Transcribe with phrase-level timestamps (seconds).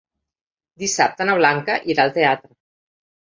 [0.83, 2.53] Dissabte na Blanca irà al teatre.